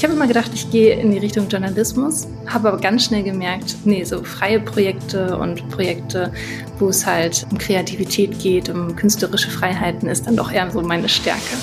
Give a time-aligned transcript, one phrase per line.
[0.00, 3.76] Ich habe immer gedacht, ich gehe in die Richtung Journalismus, habe aber ganz schnell gemerkt,
[3.84, 6.32] nee, so freie Projekte und Projekte,
[6.78, 11.06] wo es halt um Kreativität geht, um künstlerische Freiheiten, ist dann doch eher so meine
[11.06, 11.54] Stärke.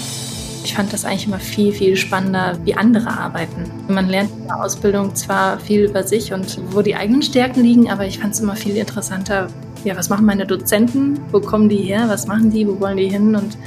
[0.64, 3.72] Ich fand das eigentlich immer viel, viel spannender, wie andere arbeiten.
[3.88, 7.90] Man lernt in der Ausbildung zwar viel über sich und wo die eigenen Stärken liegen,
[7.90, 9.48] aber ich fand es immer viel interessanter,
[9.84, 13.10] ja, was machen meine Dozenten, wo kommen die her, was machen die, wo wollen die
[13.10, 13.58] hin und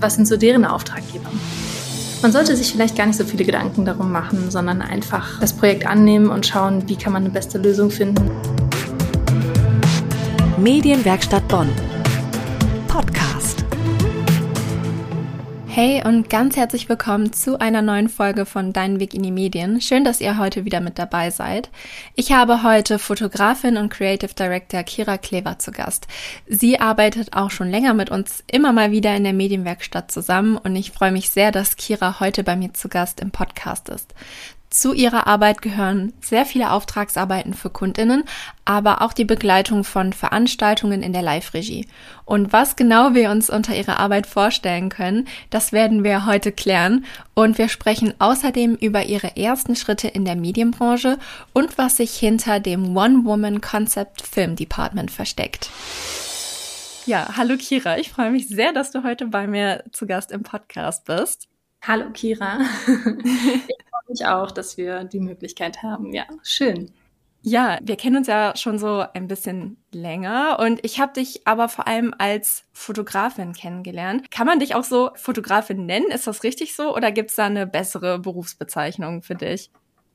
[0.00, 1.30] was sind so deren Auftraggeber.
[2.22, 5.84] Man sollte sich vielleicht gar nicht so viele Gedanken darum machen, sondern einfach das Projekt
[5.86, 8.30] annehmen und schauen, wie kann man eine beste Lösung finden.
[10.56, 11.68] Medienwerkstatt Bonn.
[15.74, 19.80] Hey und ganz herzlich willkommen zu einer neuen Folge von Dein Weg in die Medien.
[19.80, 21.70] Schön, dass ihr heute wieder mit dabei seid.
[22.14, 26.08] Ich habe heute Fotografin und Creative Director Kira Klever zu Gast.
[26.46, 30.76] Sie arbeitet auch schon länger mit uns immer mal wieder in der Medienwerkstatt zusammen und
[30.76, 34.12] ich freue mich sehr, dass Kira heute bei mir zu Gast im Podcast ist.
[34.72, 38.24] Zu ihrer Arbeit gehören sehr viele Auftragsarbeiten für Kundinnen,
[38.64, 41.86] aber auch die Begleitung von Veranstaltungen in der Live-Regie.
[42.24, 47.04] Und was genau wir uns unter ihrer Arbeit vorstellen können, das werden wir heute klären.
[47.34, 51.18] Und wir sprechen außerdem über ihre ersten Schritte in der Medienbranche
[51.52, 55.68] und was sich hinter dem One-Woman Concept Film Department versteckt.
[57.04, 60.44] Ja, hallo Kira, ich freue mich sehr, dass du heute bei mir zu Gast im
[60.44, 61.51] Podcast bist.
[61.84, 62.60] Hallo Kira.
[62.86, 66.12] ich freue mich auch, dass wir die Möglichkeit haben.
[66.12, 66.92] Ja, schön.
[67.44, 71.68] Ja, wir kennen uns ja schon so ein bisschen länger und ich habe dich aber
[71.68, 74.30] vor allem als Fotografin kennengelernt.
[74.30, 76.06] Kann man dich auch so Fotografin nennen?
[76.12, 79.72] Ist das richtig so oder gibt es da eine bessere Berufsbezeichnung für dich?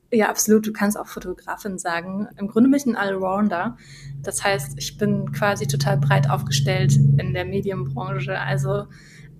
[0.10, 0.66] Ja, absolut.
[0.66, 2.30] Du kannst auch Fotografin sagen.
[2.38, 3.76] Im Grunde bin ich ein Allrounder.
[4.24, 8.40] Das heißt, ich bin quasi total breit aufgestellt in der Medienbranche.
[8.40, 8.86] Also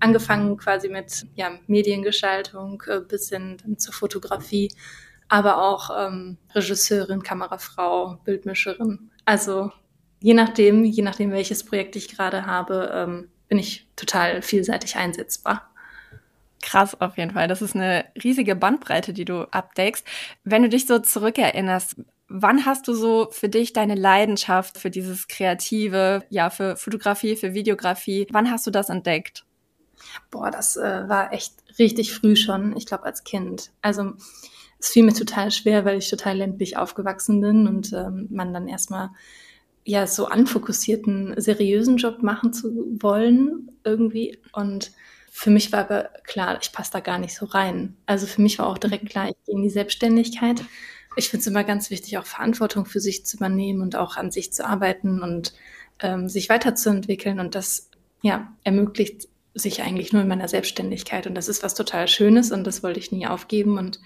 [0.00, 4.70] angefangen quasi mit ja, Mediengestaltung äh, bis hin zur Fotografie,
[5.28, 9.10] aber auch ähm, Regisseurin, Kamerafrau, Bildmischerin.
[9.24, 9.70] Also
[10.20, 15.70] je nachdem, je nachdem, welches Projekt ich gerade habe, ähm, bin ich total vielseitig einsetzbar.
[16.62, 17.48] Krass auf jeden Fall.
[17.48, 20.06] Das ist eine riesige Bandbreite, die du abdeckst.
[20.44, 21.96] Wenn du dich so zurückerinnerst,
[22.28, 27.54] wann hast du so für dich deine Leidenschaft für dieses Kreative, ja, für Fotografie, für
[27.54, 29.44] Videografie, wann hast du das entdeckt?
[30.30, 33.70] Boah, das äh, war echt richtig früh schon, ich glaube als Kind.
[33.82, 34.12] Also
[34.78, 38.68] es fiel mir total schwer, weil ich total ländlich aufgewachsen bin und ähm, man dann
[38.68, 39.10] erstmal
[39.84, 44.38] ja so anfokussierten, seriösen Job machen zu wollen irgendwie.
[44.52, 44.92] Und
[45.30, 47.96] für mich war aber klar, ich passe da gar nicht so rein.
[48.06, 50.64] Also für mich war auch direkt klar, ich gehe in die Selbstständigkeit.
[51.16, 54.30] Ich finde es immer ganz wichtig, auch Verantwortung für sich zu übernehmen und auch an
[54.30, 55.54] sich zu arbeiten und
[56.00, 57.40] ähm, sich weiterzuentwickeln.
[57.40, 61.26] Und das ja, ermöglicht sich eigentlich nur in meiner Selbstständigkeit.
[61.26, 63.78] Und das ist was total Schönes und das wollte ich nie aufgeben.
[63.78, 64.00] Und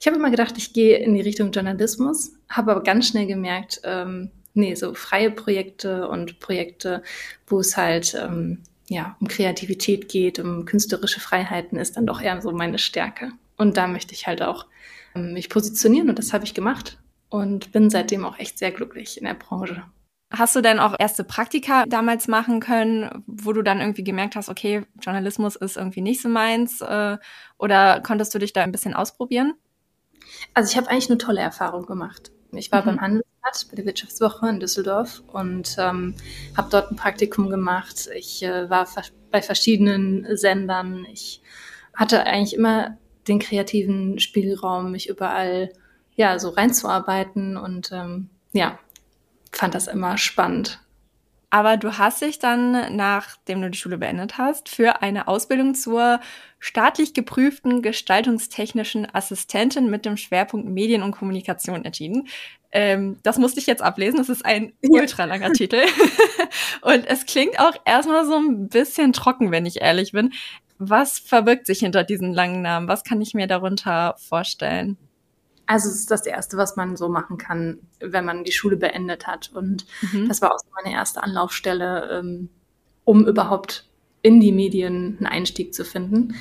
[0.00, 3.80] ich habe immer gedacht, ich gehe in die Richtung Journalismus, habe aber ganz schnell gemerkt,
[3.84, 7.02] ähm, nee, so freie Projekte und Projekte,
[7.46, 12.40] wo es halt ähm, ja um Kreativität geht, um künstlerische Freiheiten, ist dann doch eher
[12.42, 13.32] so meine Stärke.
[13.56, 14.66] Und da möchte ich halt auch
[15.14, 16.98] ähm, mich positionieren und das habe ich gemacht
[17.28, 19.82] und bin seitdem auch echt sehr glücklich in der Branche.
[20.30, 24.48] Hast du denn auch erste Praktika damals machen können, wo du dann irgendwie gemerkt hast,
[24.48, 26.80] okay, Journalismus ist irgendwie nicht so meins?
[26.80, 27.18] Äh,
[27.58, 29.54] oder konntest du dich da ein bisschen ausprobieren?
[30.52, 32.32] Also ich habe eigentlich eine tolle Erfahrung gemacht.
[32.52, 32.86] Ich war mhm.
[32.86, 36.14] beim Handelsblatt bei der Wirtschaftswoche in Düsseldorf und ähm,
[36.56, 38.08] habe dort ein Praktikum gemacht.
[38.14, 38.88] Ich äh, war
[39.30, 41.06] bei verschiedenen Sendern.
[41.12, 41.40] Ich
[41.94, 42.98] hatte eigentlich immer
[43.28, 45.72] den kreativen Spielraum, mich überall
[46.14, 48.78] ja so reinzuarbeiten und ähm, ja,
[49.52, 50.80] fand das immer spannend.
[51.50, 56.20] Aber du hast dich dann, nachdem du die Schule beendet hast, für eine Ausbildung zur
[56.58, 62.28] staatlich geprüften gestaltungstechnischen Assistentin mit dem Schwerpunkt Medien und Kommunikation entschieden.
[62.72, 64.18] Ähm, das musste ich jetzt ablesen.
[64.18, 65.80] Das ist ein ultralanger Titel.
[66.82, 70.32] und es klingt auch erstmal so ein bisschen trocken, wenn ich ehrlich bin.
[70.78, 72.88] Was verbirgt sich hinter diesen langen Namen?
[72.88, 74.98] Was kann ich mir darunter vorstellen?
[75.66, 79.26] Also es ist das Erste, was man so machen kann, wenn man die Schule beendet
[79.26, 79.50] hat.
[79.52, 80.28] Und mhm.
[80.28, 82.48] das war auch so meine erste Anlaufstelle, ähm,
[83.04, 83.84] um überhaupt
[84.22, 86.34] in die Medien einen Einstieg zu finden.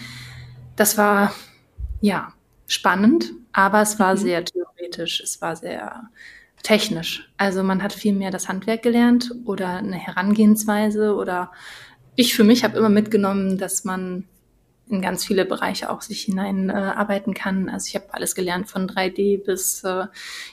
[0.75, 1.33] Das war
[2.01, 2.33] ja
[2.67, 4.19] spannend, aber es war mhm.
[4.19, 6.09] sehr theoretisch, es war sehr
[6.63, 7.31] technisch.
[7.37, 11.51] Also man hat viel mehr das Handwerk gelernt oder eine Herangehensweise oder
[12.15, 14.25] ich für mich habe immer mitgenommen, dass man
[14.87, 17.69] in ganz viele Bereiche auch sich hineinarbeiten äh, kann.
[17.69, 20.05] Also ich habe alles gelernt von 3D bis äh,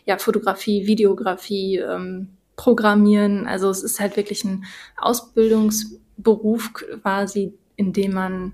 [0.06, 3.46] ja, Fotografie, Videografie, ähm, Programmieren.
[3.46, 4.64] Also es ist halt wirklich ein
[4.96, 8.52] Ausbildungsberuf quasi, in dem man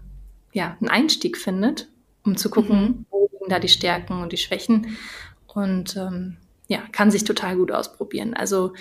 [0.53, 1.89] ja einen Einstieg findet,
[2.25, 3.07] um zu gucken, mhm.
[3.11, 4.97] wo liegen da die Stärken und die Schwächen
[5.47, 6.37] und ähm,
[6.69, 8.35] ja, kann sich total gut ausprobieren.
[8.35, 8.73] Also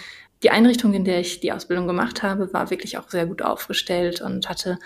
[0.43, 4.21] die Einrichtung, in der ich die Ausbildung gemacht habe, war wirklich auch sehr gut aufgestellt
[4.21, 4.77] und hatte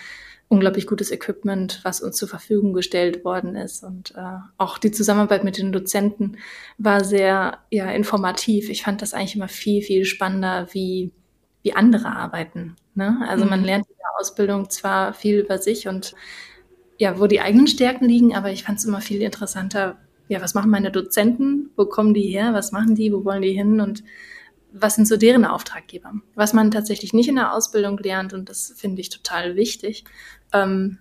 [0.52, 3.86] unglaublich gutes Equipment, was uns zur Verfügung gestellt worden ist.
[3.86, 6.38] Und äh, auch die Zusammenarbeit mit den Dozenten
[6.78, 8.70] war sehr ja, informativ.
[8.70, 11.14] Ich fand das eigentlich immer viel, viel spannender, wie,
[11.64, 12.76] wie andere arbeiten.
[12.96, 13.26] Ne?
[13.30, 13.50] Also mhm.
[13.50, 16.14] man lernt in der Ausbildung zwar viel über sich und
[16.98, 20.54] ja, wo die eigenen Stärken liegen, aber ich fand es immer viel interessanter, ja, was
[20.54, 24.04] machen meine Dozenten, wo kommen die her, was machen die, wo wollen die hin und
[24.74, 26.14] was sind so deren Auftraggeber?
[26.36, 30.06] Was man tatsächlich nicht in der Ausbildung lernt, und das finde ich total wichtig,
[30.54, 31.00] ähm,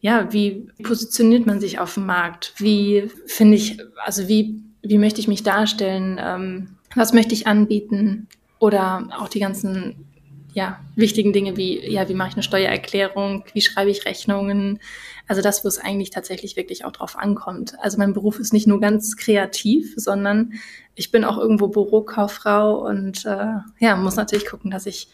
[0.00, 2.54] ja, wie positioniert man sich auf dem Markt?
[2.58, 6.20] Wie finde ich, also wie, wie möchte ich mich darstellen?
[6.20, 8.28] Ähm, was möchte ich anbieten?
[8.58, 10.06] Oder auch die ganzen
[10.54, 14.80] ja, wichtigen Dinge wie, ja, wie mache ich eine Steuererklärung, wie schreibe ich Rechnungen,
[15.26, 17.74] also das, wo es eigentlich tatsächlich wirklich auch drauf ankommt.
[17.80, 20.52] Also mein Beruf ist nicht nur ganz kreativ, sondern
[20.94, 25.08] ich bin auch irgendwo Bürokauffrau und äh, ja, muss natürlich gucken, dass ich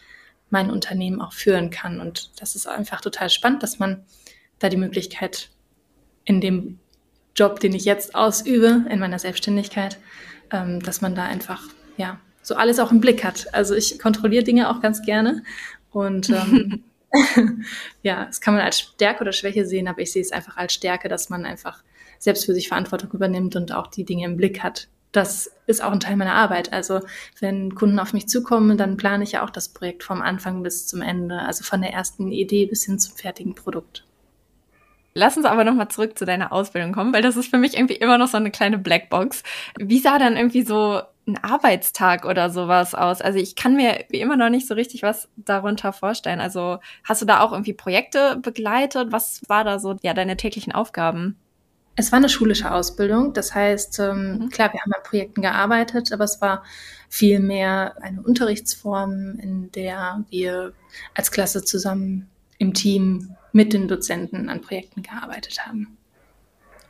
[0.49, 1.99] mein Unternehmen auch führen kann.
[1.99, 4.03] Und das ist einfach total spannend, dass man
[4.59, 5.49] da die Möglichkeit
[6.25, 6.79] in dem
[7.35, 9.97] Job, den ich jetzt ausübe, in meiner Selbstständigkeit,
[10.51, 11.63] ähm, dass man da einfach,
[11.97, 13.53] ja, so alles auch im Blick hat.
[13.53, 15.43] Also ich kontrolliere Dinge auch ganz gerne
[15.91, 16.83] und ähm,
[18.03, 20.73] ja, das kann man als Stärke oder Schwäche sehen, aber ich sehe es einfach als
[20.73, 21.83] Stärke, dass man einfach
[22.19, 24.87] selbst für sich Verantwortung übernimmt und auch die Dinge im Blick hat.
[25.11, 26.71] Das ist auch ein Teil meiner Arbeit.
[26.71, 27.01] Also
[27.39, 30.87] wenn Kunden auf mich zukommen, dann plane ich ja auch das Projekt vom Anfang bis
[30.87, 34.05] zum Ende, also von der ersten Idee bis hin zum fertigen Produkt.
[35.15, 37.95] Lass uns aber nochmal zurück zu deiner Ausbildung kommen, weil das ist für mich irgendwie
[37.95, 39.43] immer noch so eine kleine Blackbox.
[39.77, 43.21] Wie sah dann irgendwie so ein Arbeitstag oder sowas aus?
[43.21, 46.39] Also ich kann mir wie immer noch nicht so richtig was darunter vorstellen.
[46.39, 49.11] Also hast du da auch irgendwie Projekte begleitet?
[49.11, 51.37] Was war da so ja deine täglichen Aufgaben?
[51.99, 53.33] Es war eine schulische Ausbildung.
[53.33, 54.49] Das heißt, ähm, mhm.
[54.49, 56.63] klar, wir haben an Projekten gearbeitet, aber es war
[57.09, 60.71] vielmehr eine Unterrichtsform, in der wir
[61.13, 65.97] als Klasse zusammen im Team mit den Dozenten an Projekten gearbeitet haben.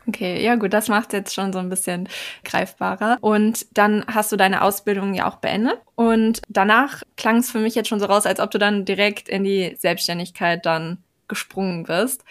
[0.08, 2.08] Okay, ja gut, das macht jetzt schon so ein bisschen
[2.44, 3.18] greifbarer.
[3.22, 5.80] Und dann hast du deine Ausbildung ja auch beendet.
[5.96, 9.28] Und danach klang es für mich jetzt schon so raus, als ob du dann direkt
[9.28, 12.24] in die Selbstständigkeit dann gesprungen bist.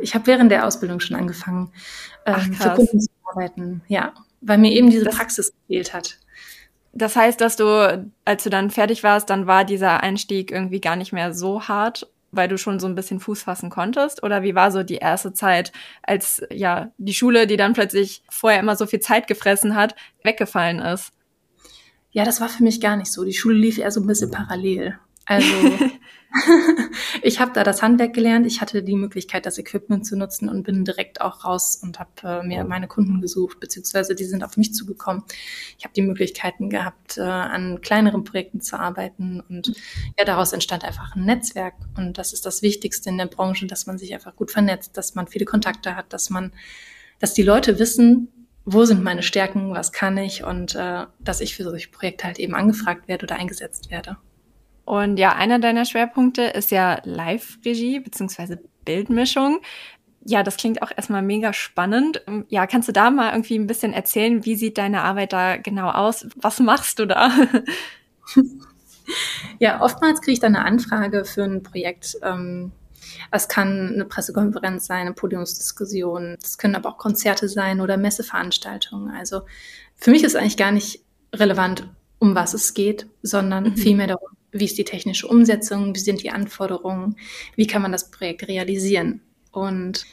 [0.00, 1.72] Ich habe während der Ausbildung schon angefangen,
[2.24, 3.82] Ach, ähm, für Kunden zu arbeiten.
[3.88, 6.18] Ja, weil mir eben diese das, Praxis gefehlt hat.
[6.92, 10.96] Das heißt, dass du, als du dann fertig warst, dann war dieser Einstieg irgendwie gar
[10.96, 14.22] nicht mehr so hart weil du schon so ein bisschen Fuß fassen konntest?
[14.22, 15.72] Oder wie war so die erste Zeit,
[16.02, 20.80] als ja die Schule, die dann plötzlich vorher immer so viel Zeit gefressen hat, weggefallen
[20.80, 21.12] ist?
[22.10, 23.24] Ja, das war für mich gar nicht so.
[23.24, 24.98] Die Schule lief eher so ein bisschen parallel.
[25.26, 25.52] Also
[27.22, 30.62] ich habe da das Handwerk gelernt, ich hatte die Möglichkeit, das Equipment zu nutzen und
[30.62, 34.56] bin direkt auch raus und habe äh, mir meine Kunden gesucht, beziehungsweise die sind auf
[34.56, 35.24] mich zugekommen.
[35.78, 39.72] Ich habe die Möglichkeiten gehabt, äh, an kleineren Projekten zu arbeiten und
[40.18, 43.86] ja, daraus entstand einfach ein Netzwerk und das ist das Wichtigste in der Branche, dass
[43.86, 46.52] man sich einfach gut vernetzt, dass man viele Kontakte hat, dass man,
[47.18, 48.28] dass die Leute wissen,
[48.64, 52.38] wo sind meine Stärken, was kann ich und äh, dass ich für solche Projekte halt
[52.38, 54.18] eben angefragt werde oder eingesetzt werde.
[54.86, 59.60] Und ja, einer deiner Schwerpunkte ist ja Live-Regie beziehungsweise Bildmischung.
[60.24, 62.22] Ja, das klingt auch erstmal mega spannend.
[62.48, 65.90] Ja, kannst du da mal irgendwie ein bisschen erzählen, wie sieht deine Arbeit da genau
[65.90, 66.26] aus?
[66.36, 67.30] Was machst du da?
[69.58, 72.16] Ja, oftmals kriege ich dann eine Anfrage für ein Projekt.
[72.22, 72.72] Ähm,
[73.30, 76.36] es kann eine Pressekonferenz sein, eine Podiumsdiskussion.
[76.42, 79.14] Es können aber auch Konzerte sein oder Messeveranstaltungen.
[79.14, 79.42] Also
[79.96, 81.88] für mich ist eigentlich gar nicht relevant,
[82.18, 83.76] um was es geht, sondern mhm.
[83.76, 87.16] vielmehr darum, wie ist die technische Umsetzung, wie sind die Anforderungen,
[87.56, 89.20] wie kann man das Projekt realisieren.
[89.52, 90.04] Und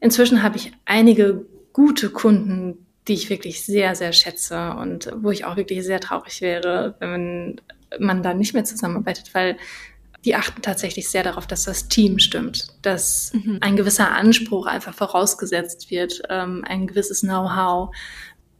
[0.00, 5.44] inzwischen habe ich einige gute Kunden, die ich wirklich sehr, sehr schätze und wo ich
[5.44, 7.60] auch wirklich sehr traurig wäre, wenn
[7.98, 9.56] man da nicht mehr zusammenarbeitet, weil
[10.24, 13.58] die achten tatsächlich sehr darauf, dass das Team stimmt, dass mhm.
[13.60, 17.94] ein gewisser Anspruch einfach vorausgesetzt wird, ähm, ein gewisses Know-how,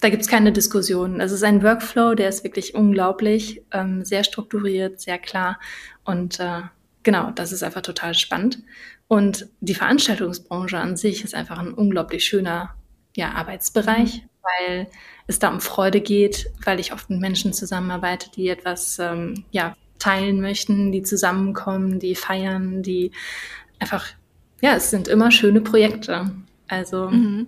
[0.03, 1.21] da gibt's keine Diskussion.
[1.21, 5.61] Es ist ein Workflow, der ist wirklich unglaublich, ähm, sehr strukturiert, sehr klar.
[6.05, 6.63] Und äh,
[7.05, 8.59] genau, das ist einfach total spannend.
[9.07, 12.75] Und die Veranstaltungsbranche an sich ist einfach ein unglaublich schöner
[13.15, 14.89] ja, Arbeitsbereich, weil
[15.29, 19.77] es da um Freude geht, weil ich oft mit Menschen zusammenarbeite, die etwas ähm, ja,
[20.01, 23.13] teilen möchten, die zusammenkommen, die feiern, die
[23.79, 24.09] einfach,
[24.61, 26.33] ja, es sind immer schöne Projekte.
[26.67, 27.47] Also mhm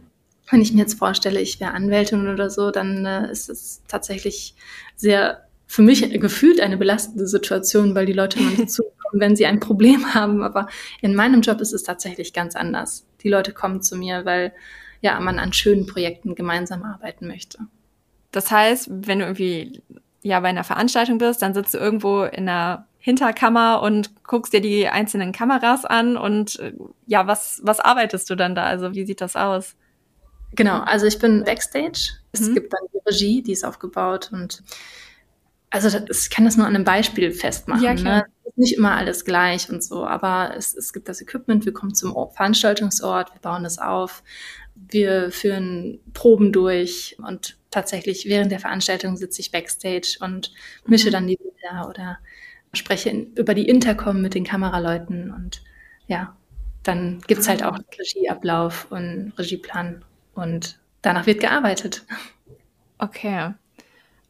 [0.54, 4.54] wenn ich mir jetzt vorstelle, ich wäre Anwältin oder so, dann äh, ist es tatsächlich
[4.94, 9.58] sehr für mich gefühlt eine belastende Situation, weil die Leute nicht zukommen, wenn sie ein
[9.58, 10.44] Problem haben.
[10.44, 10.68] Aber
[11.00, 13.04] in meinem Job ist es tatsächlich ganz anders.
[13.22, 14.52] Die Leute kommen zu mir, weil
[15.00, 17.58] ja, man an schönen Projekten gemeinsam arbeiten möchte.
[18.30, 19.82] Das heißt, wenn du irgendwie
[20.22, 24.60] ja bei einer Veranstaltung bist, dann sitzt du irgendwo in einer Hinterkammer und guckst dir
[24.60, 26.72] die einzelnen Kameras an und äh,
[27.06, 28.64] ja, was, was arbeitest du dann da?
[28.64, 29.74] Also wie sieht das aus?
[30.54, 32.12] Genau, also ich bin Backstage.
[32.32, 32.54] Es mhm.
[32.54, 34.62] gibt dann die Regie, die ist aufgebaut und
[35.70, 37.82] also das, ich kann das nur an einem Beispiel festmachen.
[37.82, 38.18] Ja, klar.
[38.18, 38.52] Ne?
[38.56, 42.14] Nicht immer alles gleich und so, aber es, es gibt das Equipment, wir kommen zum
[42.32, 44.22] Veranstaltungsort, wir bauen es auf,
[44.76, 50.52] wir führen Proben durch und tatsächlich während der Veranstaltung sitze ich Backstage und
[50.86, 51.12] mische mhm.
[51.12, 52.18] dann die Bilder oder
[52.72, 55.62] spreche in, über die Intercom mit den Kameraleuten und
[56.06, 56.36] ja,
[56.84, 60.04] dann gibt's halt auch Regieablauf und Regieplan
[60.34, 62.04] und danach wird gearbeitet.
[62.98, 63.54] Okay.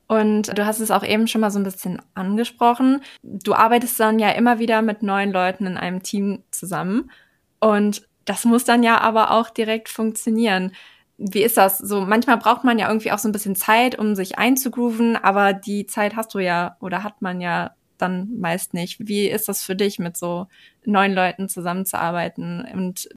[0.06, 3.02] Und du hast es auch eben schon mal so ein bisschen angesprochen.
[3.22, 7.10] Du arbeitest dann ja immer wieder mit neuen Leuten in einem Team zusammen.
[7.58, 10.72] Und das muss dann ja aber auch direkt funktionieren.
[11.16, 11.78] Wie ist das?
[11.78, 15.52] So, manchmal braucht man ja irgendwie auch so ein bisschen Zeit, um sich einzugrooven, aber
[15.52, 18.98] die Zeit hast du ja oder hat man ja dann meist nicht.
[19.06, 20.48] Wie ist das für dich, mit so
[20.84, 22.66] neuen Leuten zusammenzuarbeiten?
[22.74, 23.08] Und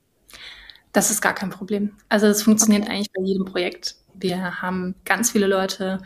[0.98, 1.96] das ist gar kein Problem.
[2.10, 2.92] Also es funktioniert okay.
[2.92, 3.98] eigentlich bei jedem Projekt.
[4.16, 6.02] Wir haben ganz viele Leute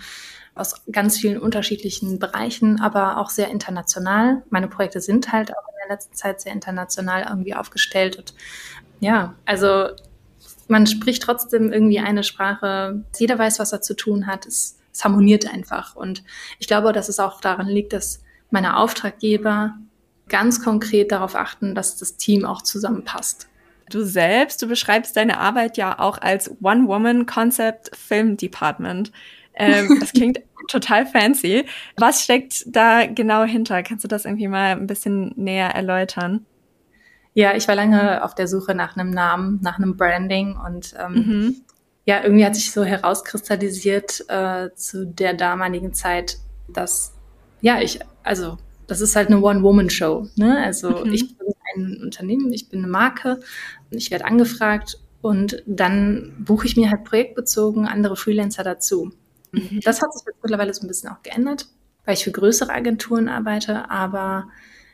[0.53, 4.43] aus ganz vielen unterschiedlichen Bereichen, aber auch sehr international.
[4.49, 8.17] Meine Projekte sind halt auch in der letzten Zeit sehr international irgendwie aufgestellt.
[8.17, 8.33] Und
[8.99, 9.91] ja, also
[10.67, 13.05] man spricht trotzdem irgendwie eine Sprache.
[13.17, 14.45] Jeder weiß, was er zu tun hat.
[14.45, 15.95] Es, es harmoniert einfach.
[15.95, 16.21] Und
[16.59, 19.75] ich glaube, dass es auch daran liegt, dass meine Auftraggeber
[20.27, 23.47] ganz konkret darauf achten, dass das Team auch zusammenpasst.
[23.89, 29.11] Du selbst, du beschreibst deine Arbeit ja auch als One-Woman-Concept Film Department.
[29.53, 31.65] Ähm, das klingt total fancy.
[31.97, 33.83] Was steckt da genau hinter?
[33.83, 36.45] Kannst du das irgendwie mal ein bisschen näher erläutern?
[37.33, 41.13] Ja, ich war lange auf der Suche nach einem Namen, nach einem Branding und ähm,
[41.13, 41.55] mhm.
[42.05, 47.13] ja, irgendwie hat sich so herauskristallisiert äh, zu der damaligen Zeit, dass
[47.61, 48.57] ja, ich, also
[48.87, 50.27] das ist halt eine One-Woman-Show.
[50.35, 50.61] Ne?
[50.63, 51.13] Also mhm.
[51.13, 53.39] ich bin ein Unternehmen, ich bin eine Marke,
[53.89, 59.11] ich werde angefragt und dann buche ich mir halt projektbezogen andere Freelancer dazu.
[59.51, 59.81] Mhm.
[59.83, 61.67] Das hat sich jetzt mittlerweile so ein bisschen auch geändert,
[62.05, 64.47] weil ich für größere Agenturen arbeite, aber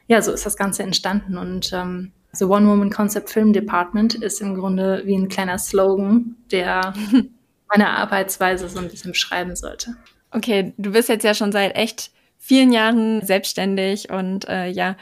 [0.07, 4.41] ja, so ist das Ganze entstanden und ähm, The One Woman Concept Film Department ist
[4.41, 6.93] im Grunde wie ein kleiner Slogan, der
[7.69, 9.95] meine Arbeitsweise so ein bisschen beschreiben sollte.
[10.31, 14.95] Okay, du bist jetzt ja schon seit echt vielen Jahren selbstständig und äh, ja,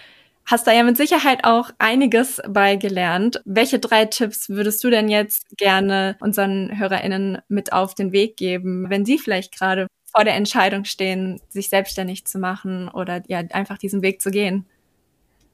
[0.46, 3.42] hast da ja mit Sicherheit auch einiges bei gelernt.
[3.46, 8.90] Welche drei Tipps würdest du denn jetzt gerne unseren HörerInnen mit auf den Weg geben,
[8.90, 13.78] wenn sie vielleicht gerade vor der Entscheidung stehen, sich selbstständig zu machen oder ja, einfach
[13.78, 14.66] diesen Weg zu gehen?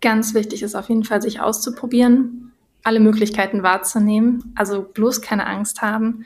[0.02, 2.52] Ganz wichtig ist auf jeden Fall, sich auszuprobieren,
[2.84, 6.26] alle Möglichkeiten wahrzunehmen, also bloß keine Angst haben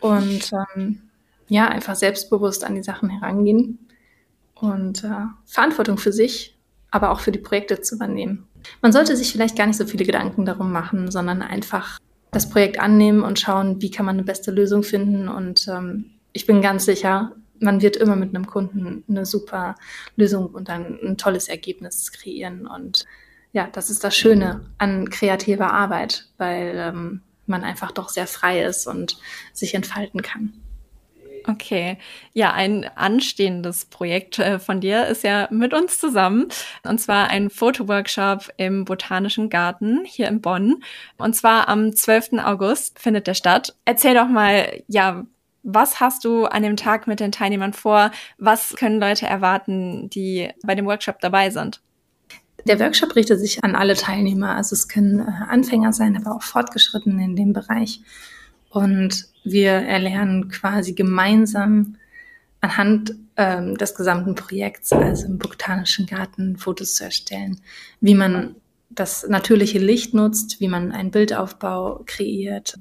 [0.00, 1.02] und ähm,
[1.48, 3.78] ja, einfach selbstbewusst an die Sachen herangehen
[4.54, 6.51] und äh, Verantwortung für sich,
[6.92, 8.46] aber auch für die Projekte zu übernehmen.
[8.80, 11.98] Man sollte sich vielleicht gar nicht so viele Gedanken darum machen, sondern einfach
[12.30, 15.28] das Projekt annehmen und schauen, wie kann man eine beste Lösung finden.
[15.28, 19.74] Und ähm, ich bin ganz sicher, man wird immer mit einem Kunden eine super
[20.16, 22.66] Lösung und ein, ein tolles Ergebnis kreieren.
[22.66, 23.04] Und
[23.52, 28.62] ja, das ist das Schöne an kreativer Arbeit, weil ähm, man einfach doch sehr frei
[28.62, 29.18] ist und
[29.52, 30.54] sich entfalten kann.
[31.46, 31.98] Okay,
[32.32, 36.48] ja, ein anstehendes Projekt äh, von dir ist ja mit uns zusammen.
[36.84, 40.82] Und zwar ein Fotoworkshop im Botanischen Garten hier in Bonn.
[41.18, 42.34] Und zwar am 12.
[42.44, 43.74] August findet der statt.
[43.84, 45.24] Erzähl doch mal, ja,
[45.62, 48.10] was hast du an dem Tag mit den Teilnehmern vor?
[48.38, 51.80] Was können Leute erwarten, die bei dem Workshop dabei sind?
[52.66, 54.54] Der Workshop richtet sich an alle Teilnehmer.
[54.54, 58.00] Also es können äh, Anfänger sein, aber auch Fortgeschrittene in dem Bereich.
[58.72, 61.96] Und wir erlernen quasi gemeinsam
[62.62, 67.60] anhand ähm, des gesamten Projekts, also im Botanischen Garten, Fotos zu erstellen,
[68.00, 68.56] wie man
[68.88, 72.78] das natürliche Licht nutzt, wie man einen Bildaufbau kreiert.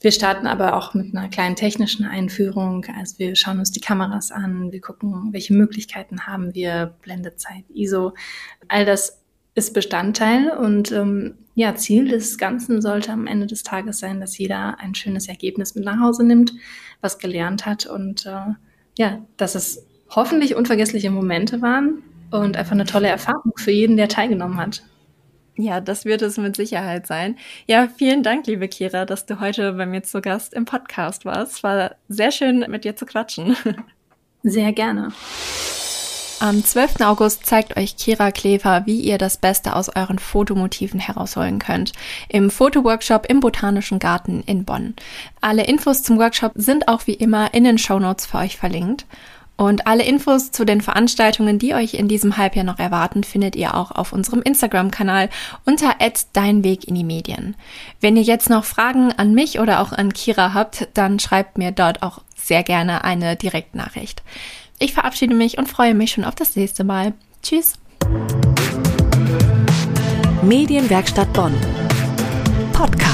[0.00, 2.86] Wir starten aber auch mit einer kleinen technischen Einführung.
[2.96, 8.14] Also wir schauen uns die Kameras an, wir gucken, welche Möglichkeiten haben wir, Blendezeit, ISO.
[8.68, 9.19] All das
[9.60, 14.38] ist Bestandteil und ähm, ja, Ziel des Ganzen sollte am Ende des Tages sein, dass
[14.38, 16.54] jeder ein schönes Ergebnis mit nach Hause nimmt,
[17.02, 18.54] was gelernt hat und äh,
[18.98, 24.08] ja, dass es hoffentlich unvergessliche Momente waren und einfach eine tolle Erfahrung für jeden, der
[24.08, 24.82] teilgenommen hat.
[25.56, 27.36] Ja, das wird es mit Sicherheit sein.
[27.66, 31.56] Ja, vielen Dank, liebe Kira, dass du heute bei mir zu Gast im Podcast warst.
[31.56, 33.56] Es war sehr schön, mit dir zu quatschen.
[34.42, 35.12] Sehr gerne.
[36.42, 37.02] Am 12.
[37.02, 41.92] August zeigt euch Kira Klever, wie ihr das Beste aus euren Fotomotiven herausholen könnt.
[42.30, 44.94] Im Fotoworkshop im Botanischen Garten in Bonn.
[45.42, 49.04] Alle Infos zum Workshop sind auch wie immer in den Shownotes für euch verlinkt.
[49.58, 53.74] Und alle Infos zu den Veranstaltungen, die euch in diesem Halbjahr noch erwarten, findet ihr
[53.74, 55.28] auch auf unserem Instagram-Kanal
[55.66, 55.94] unter
[56.32, 57.54] Dein Weg in die Medien.
[58.00, 61.70] Wenn ihr jetzt noch Fragen an mich oder auch an Kira habt, dann schreibt mir
[61.70, 64.22] dort auch sehr gerne eine Direktnachricht.
[64.82, 67.12] Ich verabschiede mich und freue mich schon auf das nächste Mal.
[67.42, 67.74] Tschüss.
[70.42, 71.54] Medienwerkstatt Bonn.
[72.72, 73.09] Podcast.